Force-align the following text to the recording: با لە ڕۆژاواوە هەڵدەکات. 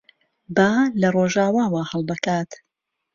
با 0.55 0.71
لە 1.01 1.07
ڕۆژاواوە 1.15 1.81
هەڵدەکات. 1.91 2.49